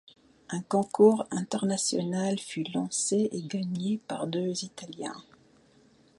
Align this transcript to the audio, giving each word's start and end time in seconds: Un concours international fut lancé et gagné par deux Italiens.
Un 0.49 0.63
concours 0.63 1.27
international 1.29 2.39
fut 2.39 2.63
lancé 2.73 3.29
et 3.31 3.43
gagné 3.43 3.99
par 4.07 4.25
deux 4.25 4.63
Italiens. 4.63 5.21